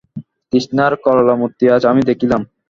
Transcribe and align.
তৃষ্ণার 0.53 0.93
করালমূর্তি 1.03 1.65
আজ 1.75 1.83
আমি 1.91 2.01
দেখিলাম। 2.09 2.41